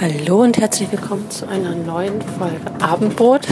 Hallo 0.00 0.42
und 0.42 0.58
herzlich 0.58 0.90
willkommen 0.90 1.30
zu 1.30 1.48
einer 1.48 1.72
neuen 1.72 2.20
Folge 2.20 2.58
Abendbrot, 2.80 3.46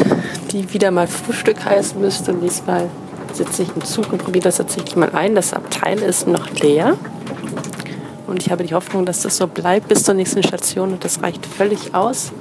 die 0.50 0.74
wieder 0.74 0.90
mal 0.90 1.06
Frühstück 1.06 1.64
heißen 1.64 2.00
müsste. 2.00 2.32
Und 2.32 2.40
diesmal 2.40 2.90
sitze 3.32 3.62
ich 3.62 3.68
im 3.76 3.84
Zug 3.84 4.12
und 4.12 4.24
probiere 4.24 4.42
das 4.42 4.56
tatsächlich 4.56 4.96
mal 4.96 5.10
ein. 5.10 5.36
Das 5.36 5.54
Abteil 5.54 6.00
ist 6.00 6.26
noch 6.26 6.50
leer. 6.50 6.96
Und 8.26 8.42
ich 8.42 8.50
habe 8.50 8.64
die 8.64 8.74
Hoffnung, 8.74 9.06
dass 9.06 9.22
das 9.22 9.36
so 9.36 9.46
bleibt 9.46 9.86
bis 9.86 10.02
zur 10.02 10.14
nächsten 10.14 10.42
Station. 10.42 10.94
Und 10.94 11.04
das 11.04 11.22
reicht 11.22 11.46
völlig 11.46 11.94
aus. 11.94 12.32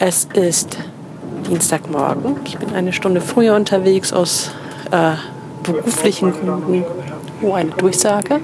Es 0.00 0.26
ist 0.34 0.76
Dienstagmorgen. 1.48 2.40
Ich 2.46 2.58
bin 2.58 2.74
eine 2.74 2.92
Stunde 2.92 3.20
früher 3.20 3.54
unterwegs 3.54 4.12
aus 4.12 4.50
äh, 4.90 5.12
beruflichen 5.62 6.32
Gründen. 6.32 6.84
Oh, 7.42 7.52
eine 7.52 7.70
Durchsage. 7.70 8.40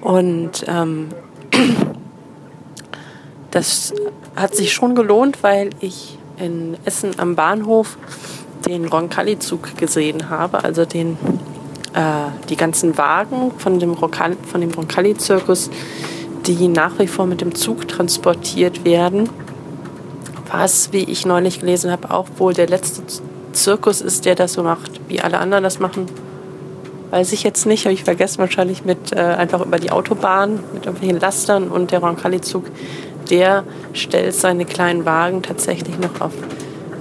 Und 0.00 0.64
ähm, 0.66 1.08
das 3.50 3.94
hat 4.36 4.54
sich 4.54 4.72
schon 4.72 4.94
gelohnt, 4.94 5.42
weil 5.42 5.70
ich 5.80 6.18
in 6.38 6.76
Essen 6.84 7.18
am 7.18 7.34
Bahnhof 7.36 7.96
den 8.66 8.86
Roncalli-Zug 8.86 9.76
gesehen 9.76 10.30
habe, 10.30 10.62
also 10.64 10.84
den, 10.84 11.16
äh, 11.94 12.30
die 12.48 12.56
ganzen 12.56 12.96
Wagen 12.98 13.52
von 13.58 13.78
dem, 13.78 13.96
von 13.96 14.60
dem 14.60 14.70
Roncalli-Zirkus, 14.70 15.70
die 16.46 16.68
nach 16.68 16.98
wie 16.98 17.06
vor 17.06 17.26
mit 17.26 17.40
dem 17.40 17.54
Zug 17.54 17.88
transportiert 17.88 18.84
werden. 18.84 19.28
Was, 20.50 20.92
wie 20.92 21.04
ich 21.04 21.26
neulich 21.26 21.60
gelesen 21.60 21.90
habe, 21.90 22.10
auch 22.10 22.26
wohl 22.38 22.54
der 22.54 22.66
letzte 22.66 23.02
Zirkus 23.52 24.00
ist, 24.00 24.24
der 24.24 24.34
das 24.34 24.54
so 24.54 24.62
macht, 24.62 25.00
wie 25.08 25.20
alle 25.20 25.38
anderen 25.38 25.64
das 25.64 25.78
machen. 25.78 26.06
Weiß 27.10 27.32
ich 27.32 27.42
jetzt 27.42 27.66
nicht, 27.66 27.84
habe 27.84 27.92
ich 27.92 28.04
vergessen, 28.04 28.38
wahrscheinlich 28.38 28.84
mit 28.84 29.12
äh, 29.12 29.18
einfach 29.18 29.64
über 29.64 29.78
die 29.78 29.90
Autobahn, 29.90 30.60
mit 30.72 30.86
irgendwelchen 30.86 31.20
Lastern 31.20 31.68
und 31.68 31.90
der 31.90 32.00
Roncalli-Zug 32.00 32.64
der 33.30 33.64
stellt 33.92 34.34
seine 34.34 34.64
kleinen 34.64 35.04
Wagen 35.04 35.42
tatsächlich 35.42 35.98
noch 35.98 36.20
auf 36.20 36.32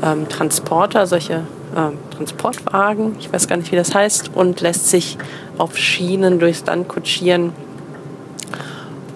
ähm, 0.04 0.30
Transporter, 0.30 1.08
solche 1.08 1.44
ähm, 1.76 1.94
Transportwagen, 2.16 3.16
ich 3.20 3.32
weiß 3.32 3.48
gar 3.48 3.58
nicht, 3.58 3.72
wie 3.72 3.76
das 3.76 3.94
heißt, 3.94 4.32
und 4.36 4.62
lässt 4.62 4.90
sich 4.90 5.18
auf 5.58 5.78
Schienen 5.78 6.40
durchs 6.40 6.66
Land 6.66 6.88
kutschieren. 6.88 7.52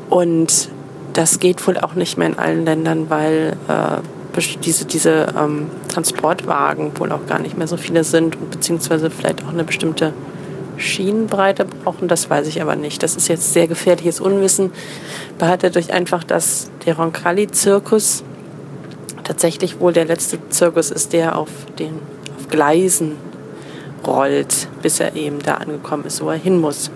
Und 0.09 0.69
das 1.13 1.39
geht 1.39 1.65
wohl 1.67 1.77
auch 1.77 1.95
nicht 1.95 2.17
mehr 2.17 2.27
in 2.27 2.37
allen 2.37 2.65
Ländern, 2.65 3.09
weil 3.09 3.55
äh, 3.67 4.41
diese, 4.63 4.85
diese 4.85 5.27
ähm, 5.39 5.69
Transportwagen 5.87 6.91
wohl 6.99 7.11
auch 7.11 7.25
gar 7.27 7.39
nicht 7.39 7.57
mehr 7.57 7.67
so 7.67 7.77
viele 7.77 8.03
sind 8.03 8.51
beziehungsweise 8.51 9.09
vielleicht 9.09 9.43
auch 9.43 9.49
eine 9.49 9.63
bestimmte 9.63 10.13
Schienenbreite 10.77 11.65
brauchen, 11.65 12.07
das 12.07 12.29
weiß 12.29 12.47
ich 12.47 12.61
aber 12.61 12.75
nicht. 12.75 13.03
Das 13.03 13.15
ist 13.15 13.27
jetzt 13.27 13.53
sehr 13.53 13.67
gefährliches 13.67 14.19
Unwissen. 14.19 14.71
Behaltet 15.37 15.77
euch 15.77 15.93
einfach, 15.93 16.23
dass 16.23 16.69
der 16.85 16.97
Roncalli-Zirkus 16.97 18.23
tatsächlich 19.23 19.79
wohl 19.79 19.93
der 19.93 20.05
letzte 20.05 20.37
Zirkus 20.49 20.91
ist, 20.91 21.13
der 21.13 21.37
auf 21.37 21.49
den 21.79 21.99
auf 22.37 22.49
Gleisen 22.49 23.17
rollt, 24.05 24.67
bis 24.81 24.99
er 24.99 25.15
eben 25.15 25.39
da 25.39 25.55
angekommen 25.55 26.05
ist, 26.05 26.21
wo 26.21 26.29
er 26.29 26.37
hin 26.37 26.59
muss. 26.59 26.91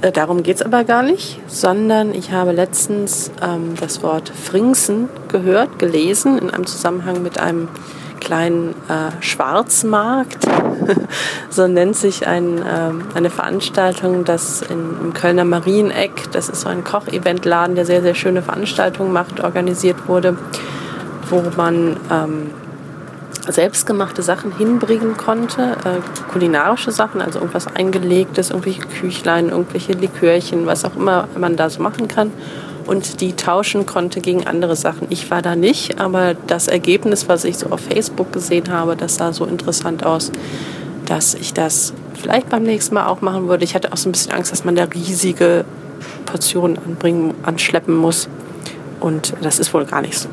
Äh, 0.00 0.10
darum 0.10 0.42
geht 0.42 0.56
es 0.56 0.62
aber 0.62 0.82
gar 0.84 1.02
nicht, 1.02 1.38
sondern 1.46 2.12
ich 2.12 2.32
habe 2.32 2.50
letztens 2.50 3.30
ähm, 3.40 3.74
das 3.78 4.02
Wort 4.02 4.30
Fringsen 4.30 5.08
gehört, 5.28 5.78
gelesen 5.78 6.38
in 6.38 6.50
einem 6.50 6.66
Zusammenhang 6.66 7.22
mit 7.22 7.38
einem 7.38 7.68
kleinen 8.22 8.70
äh, 8.88 9.20
Schwarzmarkt. 9.20 10.46
so 11.50 11.66
nennt 11.66 11.96
sich 11.96 12.26
ein, 12.26 12.58
äh, 12.58 12.90
eine 13.14 13.30
Veranstaltung, 13.30 14.24
das 14.24 14.62
in, 14.62 14.96
im 15.00 15.12
Kölner 15.12 15.44
Marieneck, 15.44 16.30
das 16.32 16.48
ist 16.48 16.62
so 16.62 16.68
ein 16.68 16.84
Kocheventladen, 16.84 17.74
der 17.74 17.84
sehr, 17.84 18.02
sehr 18.02 18.14
schöne 18.14 18.42
Veranstaltungen 18.42 19.12
macht, 19.12 19.42
organisiert 19.42 20.08
wurde, 20.08 20.36
wo 21.28 21.42
man 21.56 21.96
ähm, 22.10 22.50
selbstgemachte 23.48 24.22
Sachen 24.22 24.56
hinbringen 24.56 25.16
konnte, 25.16 25.76
äh, 25.84 26.30
kulinarische 26.30 26.92
Sachen, 26.92 27.20
also 27.20 27.40
irgendwas 27.40 27.66
eingelegtes, 27.66 28.50
irgendwelche 28.50 28.82
Küchlein, 28.82 29.48
irgendwelche 29.48 29.92
Likörchen, 29.92 30.66
was 30.66 30.84
auch 30.84 30.94
immer 30.94 31.26
man 31.36 31.56
da 31.56 31.68
so 31.68 31.82
machen 31.82 32.06
kann 32.06 32.30
und 32.86 33.20
die 33.20 33.32
tauschen 33.34 33.86
konnte 33.86 34.20
gegen 34.20 34.46
andere 34.46 34.76
Sachen. 34.76 35.06
Ich 35.10 35.30
war 35.30 35.42
da 35.42 35.56
nicht, 35.56 36.00
aber 36.00 36.34
das 36.34 36.68
Ergebnis, 36.68 37.28
was 37.28 37.44
ich 37.44 37.58
so 37.58 37.70
auf 37.70 37.80
Facebook 37.80 38.32
gesehen 38.32 38.70
habe, 38.70 38.96
das 38.96 39.16
sah 39.16 39.32
so 39.32 39.44
interessant 39.44 40.04
aus, 40.04 40.32
dass 41.06 41.34
ich 41.34 41.52
das 41.52 41.92
vielleicht 42.14 42.48
beim 42.48 42.62
nächsten 42.62 42.94
Mal 42.94 43.06
auch 43.06 43.20
machen 43.20 43.48
würde. 43.48 43.64
Ich 43.64 43.74
hatte 43.74 43.92
auch 43.92 43.96
so 43.96 44.08
ein 44.08 44.12
bisschen 44.12 44.32
Angst, 44.32 44.52
dass 44.52 44.64
man 44.64 44.76
da 44.76 44.84
riesige 44.84 45.64
Portionen 46.26 46.78
anbringen, 46.78 47.34
anschleppen 47.42 47.96
muss. 47.96 48.28
Und 49.00 49.34
das 49.42 49.58
ist 49.58 49.74
wohl 49.74 49.84
gar 49.84 50.02
nicht 50.02 50.18
so. 50.18 50.28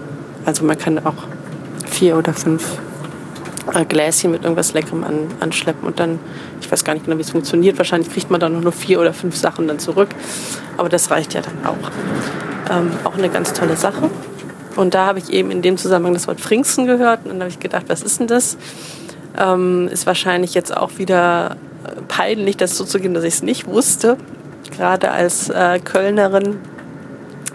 Also 0.45 0.63
man 0.63 0.77
kann 0.77 0.99
auch 1.05 1.27
vier 1.89 2.17
oder 2.17 2.33
fünf 2.33 2.77
Gläschen 3.88 4.31
mit 4.31 4.44
irgendwas 4.44 4.74
Leckerem 4.74 5.03
an, 5.03 5.28
anschleppen 5.40 5.88
und 5.88 6.00
dann, 6.00 6.19
ich 6.62 6.72
weiß 6.72 6.84
gar 6.84 6.94
nicht 6.94 7.06
genau, 7.06 7.18
wie 7.18 7.22
es 7.22 7.31
funktioniert, 7.31 7.78
wahrscheinlich 7.78 8.12
kriegt 8.12 8.30
man 8.30 8.40
dann 8.40 8.59
nur 8.59 8.72
vier 8.72 9.00
oder 9.00 9.13
fünf 9.13 9.35
Sachen 9.35 9.68
dann 9.68 9.80
zurück. 9.80 10.09
Aber 10.78 10.90
das 10.90 11.12
reicht 11.12 11.34
ja 11.34 11.41
dann 11.41 11.66
auch. 11.66 11.91
Ähm, 12.72 12.91
auch 13.03 13.16
eine 13.16 13.30
ganz 13.30 13.53
tolle 13.53 13.75
Sache. 13.75 14.09
Und 14.75 14.94
da 14.94 15.07
habe 15.07 15.19
ich 15.19 15.31
eben 15.31 15.52
in 15.52 15.62
dem 15.62 15.78
Zusammenhang 15.78 16.13
das 16.13 16.28
Wort 16.28 16.40
Pfingsten 16.40 16.85
gehört 16.85 17.25
und 17.25 17.31
dann 17.31 17.40
habe 17.41 17.50
ich 17.50 17.59
gedacht, 17.59 17.85
was 17.88 18.02
ist 18.02 18.19
denn 18.19 18.28
das? 18.28 18.57
Ähm, 19.38 19.88
ist 19.91 20.06
wahrscheinlich 20.06 20.53
jetzt 20.53 20.75
auch 20.75 20.97
wieder 20.97 21.57
äh, 21.86 22.01
peinlich, 22.07 22.57
das 22.57 22.75
zuzugeben, 22.75 23.13
dass 23.13 23.24
ich 23.24 23.36
es 23.36 23.44
nicht 23.44 23.68
wusste. 23.68 24.18
Gerade 24.75 25.12
als 25.12 25.50
äh, 25.50 25.80
Kölnerin 25.80 26.57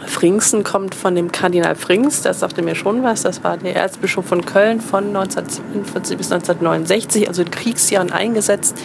Pfingsten 0.06 0.64
kommt 0.64 0.94
von 0.94 1.14
dem 1.14 1.32
Kardinal 1.32 1.74
Frings, 1.74 2.22
das 2.22 2.40
sagte 2.40 2.62
mir 2.62 2.74
schon 2.74 3.02
was. 3.02 3.22
Das 3.22 3.42
war 3.44 3.56
der 3.56 3.76
Erzbischof 3.76 4.26
von 4.26 4.44
Köln 4.44 4.80
von 4.80 5.08
1942 5.08 6.16
bis 6.16 6.32
1969, 6.32 7.28
also 7.28 7.42
in 7.42 7.50
Kriegsjahren 7.50 8.12
eingesetzt. 8.12 8.76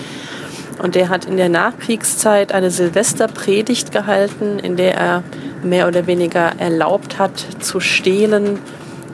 Und 0.81 0.95
der 0.95 1.09
hat 1.09 1.25
in 1.25 1.37
der 1.37 1.49
Nachkriegszeit 1.49 2.53
eine 2.53 2.71
Silvesterpredigt 2.71 3.91
gehalten, 3.91 4.59
in 4.59 4.77
der 4.77 4.95
er 4.95 5.23
mehr 5.61 5.87
oder 5.87 6.07
weniger 6.07 6.53
erlaubt 6.57 7.19
hat 7.19 7.45
zu 7.59 7.79
stehlen, 7.79 8.59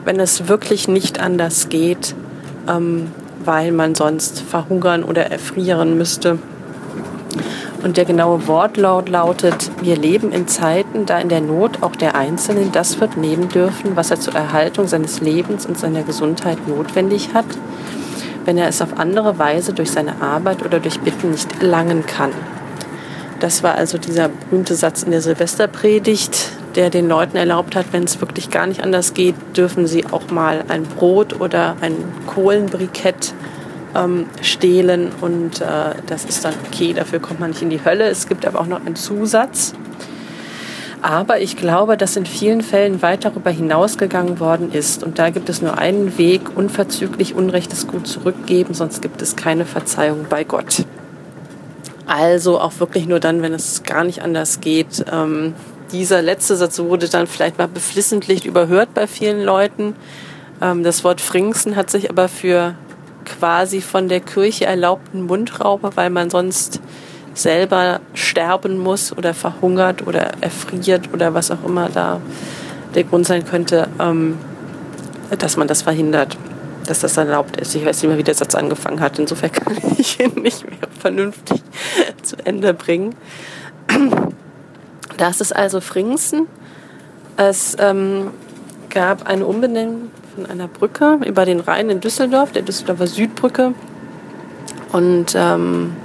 wenn 0.04 0.20
es 0.20 0.48
wirklich 0.48 0.86
nicht 0.86 1.20
anders 1.20 1.68
geht, 1.68 2.14
ähm, 2.68 3.08
weil 3.44 3.72
man 3.72 3.94
sonst 3.94 4.40
verhungern 4.40 5.02
oder 5.02 5.26
erfrieren 5.26 5.98
müsste. 5.98 6.38
Und 7.82 7.96
der 7.96 8.04
genaue 8.04 8.46
Wortlaut 8.48 9.08
lautet, 9.08 9.70
wir 9.82 9.96
leben 9.96 10.32
in 10.32 10.48
Zeiten, 10.48 11.06
da 11.06 11.18
in 11.18 11.28
der 11.28 11.40
Not 11.40 11.82
auch 11.82 11.94
der 11.94 12.14
Einzelne 12.14 12.68
das 12.72 13.00
wird 13.00 13.16
nehmen 13.16 13.48
dürfen, 13.48 13.96
was 13.96 14.10
er 14.10 14.18
zur 14.18 14.34
Erhaltung 14.34 14.88
seines 14.88 15.20
Lebens 15.20 15.66
und 15.66 15.78
seiner 15.78 16.02
Gesundheit 16.02 16.66
notwendig 16.66 17.34
hat, 17.34 17.46
wenn 18.44 18.58
er 18.58 18.68
es 18.68 18.82
auf 18.82 18.98
andere 18.98 19.38
Weise 19.38 19.72
durch 19.72 19.90
seine 19.90 20.20
Arbeit 20.20 20.64
oder 20.64 20.80
durch 20.80 21.00
Bitten 21.00 21.30
nicht 21.30 21.62
erlangen 21.62 22.06
kann. 22.06 22.32
Das 23.40 23.62
war 23.62 23.74
also 23.74 23.98
dieser 23.98 24.28
berühmte 24.28 24.74
Satz 24.74 25.02
in 25.02 25.10
der 25.10 25.20
Silvesterpredigt, 25.20 26.52
der 26.74 26.88
den 26.88 27.08
Leuten 27.08 27.36
erlaubt 27.36 27.76
hat, 27.76 27.86
wenn 27.92 28.04
es 28.04 28.20
wirklich 28.20 28.50
gar 28.50 28.66
nicht 28.66 28.82
anders 28.82 29.12
geht, 29.12 29.34
dürfen 29.56 29.86
sie 29.86 30.06
auch 30.06 30.30
mal 30.30 30.64
ein 30.68 30.84
Brot 30.84 31.40
oder 31.40 31.76
ein 31.82 31.96
Kohlenbrikett 32.26 33.34
ähm, 33.96 34.26
stehlen 34.42 35.10
und 35.20 35.60
äh, 35.60 35.94
das 36.06 36.24
ist 36.24 36.44
dann 36.44 36.54
okay, 36.66 36.92
dafür 36.92 37.18
kommt 37.18 37.40
man 37.40 37.50
nicht 37.50 37.62
in 37.62 37.70
die 37.70 37.84
Hölle. 37.84 38.04
Es 38.08 38.28
gibt 38.28 38.46
aber 38.46 38.60
auch 38.60 38.66
noch 38.66 38.84
einen 38.84 38.96
Zusatz. 38.96 39.74
Aber 41.02 41.40
ich 41.40 41.56
glaube, 41.56 41.96
dass 41.96 42.16
in 42.16 42.26
vielen 42.26 42.62
Fällen 42.62 43.00
weit 43.02 43.24
darüber 43.24 43.50
hinausgegangen 43.50 44.40
worden 44.40 44.72
ist. 44.72 45.04
Und 45.04 45.18
da 45.18 45.30
gibt 45.30 45.48
es 45.48 45.62
nur 45.62 45.78
einen 45.78 46.18
Weg, 46.18 46.56
unverzüglich 46.56 47.34
Unrechtes 47.34 47.86
gut 47.86 48.08
zurückgeben, 48.08 48.74
sonst 48.74 49.02
gibt 49.02 49.22
es 49.22 49.36
keine 49.36 49.66
Verzeihung 49.66 50.26
bei 50.28 50.42
Gott. 50.42 50.84
Also 52.06 52.60
auch 52.60 52.72
wirklich 52.78 53.06
nur 53.06 53.20
dann, 53.20 53.42
wenn 53.42 53.52
es 53.52 53.82
gar 53.82 54.04
nicht 54.04 54.22
anders 54.22 54.60
geht. 54.60 55.04
Ähm, 55.12 55.54
dieser 55.92 56.22
letzte 56.22 56.56
Satz 56.56 56.78
wurde 56.78 57.08
dann 57.08 57.26
vielleicht 57.26 57.58
mal 57.58 57.68
beflissentlich 57.68 58.46
überhört 58.46 58.94
bei 58.94 59.06
vielen 59.06 59.42
Leuten. 59.42 59.94
Ähm, 60.60 60.82
das 60.82 61.04
Wort 61.04 61.20
Fringsen 61.20 61.76
hat 61.76 61.90
sich 61.90 62.10
aber 62.10 62.28
für 62.28 62.74
quasi 63.26 63.82
von 63.82 64.08
der 64.08 64.20
Kirche 64.20 64.64
erlaubten 64.64 65.26
Mundraube, 65.26 65.90
weil 65.96 66.08
man 66.10 66.30
sonst 66.30 66.80
selber 67.34 68.00
sterben 68.14 68.78
muss 68.78 69.14
oder 69.14 69.34
verhungert 69.34 70.06
oder 70.06 70.30
erfriert 70.40 71.12
oder 71.12 71.34
was 71.34 71.50
auch 71.50 71.62
immer 71.64 71.90
da 71.90 72.20
der 72.94 73.04
Grund 73.04 73.26
sein 73.26 73.44
könnte, 73.44 73.88
ähm, 74.00 74.38
dass 75.38 75.58
man 75.58 75.68
das 75.68 75.82
verhindert, 75.82 76.38
dass 76.86 77.00
das 77.00 77.16
erlaubt 77.18 77.60
ist. 77.60 77.74
Ich 77.74 77.84
weiß 77.84 78.02
nicht 78.02 78.08
mehr, 78.08 78.18
wie 78.18 78.22
der 78.22 78.34
Satz 78.34 78.54
angefangen 78.54 79.00
hat. 79.00 79.18
Insofern 79.18 79.52
kann 79.52 79.76
ich 79.98 80.18
ihn 80.18 80.42
nicht 80.42 80.64
mehr 80.64 80.88
vernünftig 80.98 81.62
zu 82.22 82.36
Ende 82.44 82.72
bringen. 82.72 83.14
Das 85.18 85.40
ist 85.40 85.54
also 85.54 85.80
Fringsen. 85.80 86.46
Es 87.36 87.76
ähm, 87.78 88.30
gab 88.88 89.26
eine 89.26 89.44
Umbenennung 89.44 90.10
von 90.36 90.46
einer 90.46 90.68
Brücke 90.68 91.18
über 91.26 91.46
den 91.46 91.60
Rhein 91.60 91.88
in 91.88 92.00
Düsseldorf, 92.00 92.52
der 92.52 92.60
Düsseldorfer 92.60 93.06
Südbrücke. 93.06 93.72
Und 94.92 95.34
ähm, 95.34 95.96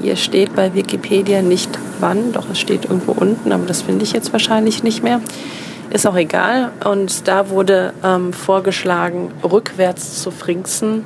Hier 0.00 0.16
steht 0.16 0.54
bei 0.54 0.72
Wikipedia 0.74 1.42
nicht 1.42 1.70
wann, 1.98 2.32
doch 2.32 2.48
es 2.50 2.60
steht 2.60 2.84
irgendwo 2.84 3.12
unten, 3.12 3.50
aber 3.50 3.66
das 3.66 3.82
finde 3.82 4.04
ich 4.04 4.12
jetzt 4.12 4.32
wahrscheinlich 4.32 4.82
nicht 4.82 5.02
mehr. 5.02 5.20
Ist 5.90 6.06
auch 6.06 6.16
egal. 6.16 6.70
Und 6.84 7.26
da 7.26 7.50
wurde 7.50 7.92
ähm, 8.04 8.32
vorgeschlagen, 8.32 9.32
rückwärts 9.42 10.22
zu 10.22 10.30
fringsen, 10.30 11.04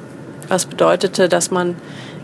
was 0.49 0.67
bedeutete, 0.67 1.29
dass 1.29 1.51
man 1.51 1.77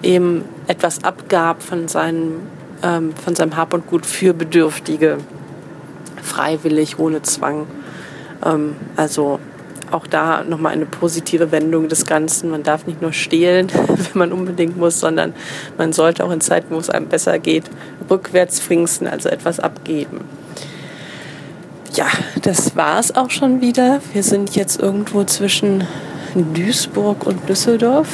eben 0.03 0.45
etwas 0.67 1.03
abgab 1.05 1.63
von 1.63 1.89
seinem, 1.89 2.41
ähm, 2.83 3.15
von 3.15 3.35
seinem 3.35 3.57
Hab 3.57 3.73
und 3.73 3.87
Gut 3.87 4.05
für 4.05 4.35
Bedürftige, 4.35 5.19
freiwillig, 6.23 6.99
ohne 6.99 7.23
Zwang. 7.23 7.67
Ähm, 8.45 8.77
also 8.97 9.39
auch 9.93 10.07
da 10.07 10.45
nochmal 10.45 10.73
eine 10.73 10.87
positive 10.87 11.53
Wendung 11.53 11.89
des 11.89 12.07
Ganzen. 12.07 12.51
Man 12.51 12.63
darf 12.63 12.87
nicht 12.87 13.03
nur 13.03 13.13
stehlen, 13.13 13.69
wenn 13.89 14.19
man 14.19 14.33
unbedingt 14.33 14.77
muss, 14.77 15.01
sondern 15.01 15.35
man 15.79 15.93
sollte 15.93 16.25
auch 16.25 16.31
in 16.31 16.41
Zeiten, 16.41 16.75
wo 16.75 16.79
es 16.79 16.91
einem 16.91 17.07
besser 17.07 17.39
geht, 17.39 17.65
rückwärts 18.11 18.61
pfingsten, 18.61 19.07
also 19.07 19.29
etwas 19.29 19.61
abgeben. 19.61 20.21
Ja, 21.95 22.07
das 22.43 22.77
war 22.77 22.99
es 22.99 23.17
auch 23.17 23.31
schon 23.31 23.61
wieder. 23.61 24.01
Wir 24.13 24.23
sind 24.23 24.55
jetzt 24.55 24.81
irgendwo 24.81 25.25
zwischen 25.25 25.85
Duisburg 26.35 27.27
und 27.27 27.49
Düsseldorf. 27.49 28.09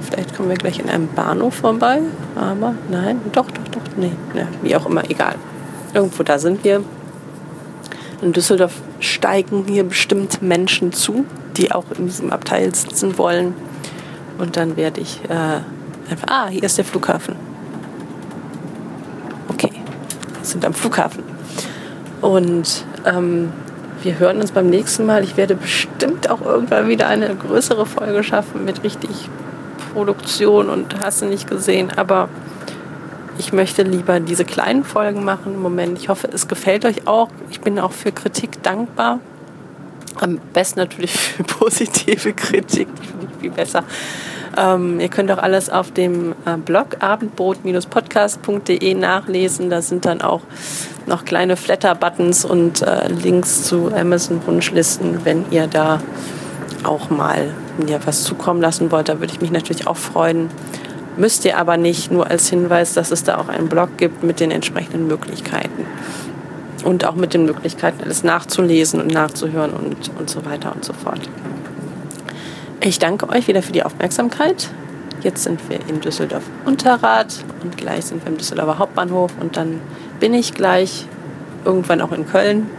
Vielleicht 0.00 0.34
kommen 0.34 0.48
wir 0.48 0.56
gleich 0.56 0.78
in 0.78 0.88
einem 0.88 1.08
Bahnhof 1.08 1.54
vorbei. 1.56 2.00
Aber 2.34 2.74
nein, 2.90 3.20
doch, 3.32 3.50
doch, 3.50 3.68
doch, 3.70 3.82
nee, 3.96 4.12
ne, 4.34 4.48
wie 4.62 4.74
auch 4.76 4.86
immer, 4.86 5.08
egal. 5.10 5.34
Irgendwo 5.92 6.22
da 6.22 6.38
sind 6.38 6.64
wir. 6.64 6.82
In 8.22 8.32
Düsseldorf 8.32 8.72
steigen 9.00 9.64
hier 9.66 9.84
bestimmt 9.84 10.42
Menschen 10.42 10.92
zu, 10.92 11.24
die 11.56 11.72
auch 11.72 11.84
in 11.98 12.06
diesem 12.06 12.32
Abteil 12.32 12.74
sitzen 12.74 13.18
wollen. 13.18 13.54
Und 14.38 14.56
dann 14.56 14.76
werde 14.76 15.00
ich 15.00 15.20
äh, 15.28 15.60
einfach, 16.10 16.26
ah, 16.28 16.48
hier 16.48 16.62
ist 16.62 16.78
der 16.78 16.84
Flughafen. 16.84 17.36
Okay, 19.48 19.72
wir 19.72 20.44
sind 20.44 20.64
am 20.64 20.74
Flughafen. 20.74 21.24
Und 22.20 22.84
ähm, 23.04 23.52
wir 24.02 24.18
hören 24.18 24.40
uns 24.40 24.52
beim 24.52 24.68
nächsten 24.68 25.06
Mal. 25.06 25.24
Ich 25.24 25.36
werde 25.36 25.54
bestimmt 25.54 26.30
auch 26.30 26.42
irgendwann 26.42 26.88
wieder 26.88 27.08
eine 27.08 27.34
größere 27.34 27.86
Folge 27.86 28.22
schaffen 28.22 28.64
mit 28.64 28.82
richtig 28.82 29.10
Produktion 29.94 30.68
und 30.68 31.02
hast 31.02 31.22
du 31.22 31.26
nicht 31.26 31.48
gesehen. 31.48 31.90
Aber 31.96 32.28
ich 33.38 33.52
möchte 33.52 33.82
lieber 33.82 34.20
diese 34.20 34.44
kleinen 34.44 34.84
Folgen 34.84 35.24
machen 35.24 35.54
im 35.54 35.62
Moment. 35.62 35.98
Ich 35.98 36.08
hoffe, 36.08 36.28
es 36.32 36.48
gefällt 36.48 36.84
euch 36.84 37.06
auch. 37.06 37.28
Ich 37.50 37.60
bin 37.60 37.78
auch 37.78 37.92
für 37.92 38.12
Kritik 38.12 38.62
dankbar. 38.62 39.20
Am 40.18 40.38
besten 40.52 40.80
natürlich 40.80 41.12
für 41.18 41.44
positive 41.44 42.32
Kritik, 42.32 42.88
die 43.00 43.06
finde 43.06 43.28
ich 43.30 43.40
viel 43.40 43.50
besser. 43.50 43.84
Ähm, 44.56 45.00
ihr 45.00 45.08
könnt 45.08 45.30
auch 45.30 45.38
alles 45.38 45.68
auf 45.68 45.90
dem 45.90 46.32
äh, 46.46 46.56
Blog 46.56 46.96
abendbrot-podcast.de 47.00 48.94
nachlesen. 48.94 49.68
Da 49.68 49.82
sind 49.82 50.06
dann 50.06 50.22
auch 50.22 50.40
noch 51.06 51.24
kleine 51.26 51.56
Flatter-Buttons 51.56 52.44
und 52.44 52.82
äh, 52.82 53.08
Links 53.08 53.64
zu 53.64 53.92
Amazon-Wunschlisten, 53.94 55.24
wenn 55.24 55.44
ihr 55.50 55.66
da 55.66 56.00
auch 56.84 57.10
mal 57.10 57.52
mir 57.84 58.00
was 58.06 58.22
zukommen 58.24 58.62
lassen 58.62 58.90
wollt. 58.90 59.08
Da 59.10 59.20
würde 59.20 59.32
ich 59.32 59.40
mich 59.40 59.50
natürlich 59.50 59.86
auch 59.86 59.96
freuen. 59.96 60.48
Müsst 61.16 61.44
ihr 61.44 61.56
aber 61.58 61.76
nicht, 61.76 62.10
nur 62.10 62.30
als 62.30 62.48
Hinweis, 62.48 62.92
dass 62.94 63.10
es 63.10 63.24
da 63.24 63.38
auch 63.38 63.48
einen 63.48 63.68
Blog 63.68 63.96
gibt 63.96 64.22
mit 64.22 64.40
den 64.40 64.50
entsprechenden 64.50 65.06
Möglichkeiten. 65.06 65.86
Und 66.84 67.04
auch 67.04 67.14
mit 67.14 67.34
den 67.34 67.46
Möglichkeiten, 67.46 68.02
alles 68.04 68.22
nachzulesen 68.22 69.00
und 69.00 69.12
nachzuhören 69.12 69.72
und, 69.72 70.10
und 70.18 70.30
so 70.30 70.44
weiter 70.44 70.72
und 70.74 70.84
so 70.84 70.92
fort. 70.92 71.20
Ich 72.80 72.98
danke 72.98 73.28
euch 73.30 73.48
wieder 73.48 73.62
für 73.62 73.72
die 73.72 73.82
Aufmerksamkeit. 73.82 74.68
Jetzt 75.22 75.44
sind 75.44 75.60
wir 75.68 75.80
in 75.88 76.00
Düsseldorf 76.00 76.44
Unterrad 76.66 77.34
und 77.62 77.76
gleich 77.76 78.04
sind 78.04 78.24
wir 78.24 78.30
im 78.30 78.38
Düsseldorfer 78.38 78.78
Hauptbahnhof 78.78 79.32
und 79.40 79.56
dann 79.56 79.80
bin 80.20 80.34
ich 80.34 80.54
gleich 80.54 81.06
irgendwann 81.64 82.00
auch 82.00 82.12
in 82.12 82.28
Köln 82.28 82.70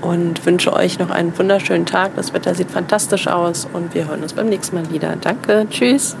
und 0.00 0.46
wünsche 0.46 0.72
euch 0.72 0.98
noch 0.98 1.10
einen 1.10 1.36
wunderschönen 1.36 1.84
Tag. 1.84 2.12
Das 2.16 2.32
Wetter 2.32 2.54
sieht 2.54 2.70
fantastisch 2.70 3.26
aus 3.26 3.68
und 3.72 3.94
wir 3.94 4.08
hören 4.08 4.22
uns 4.22 4.32
beim 4.32 4.48
nächsten 4.48 4.76
Mal 4.76 4.90
wieder. 4.90 5.16
Danke, 5.20 5.66
tschüss. 5.68 6.16